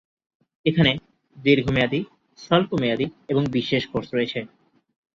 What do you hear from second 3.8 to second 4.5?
Course রয়েছে।